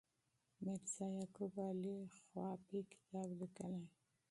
[0.63, 3.73] میرزا یعقوب علي خوافي کتاب لیکي.